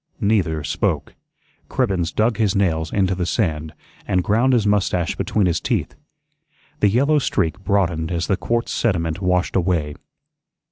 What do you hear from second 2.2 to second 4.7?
his nails into the sand, and ground his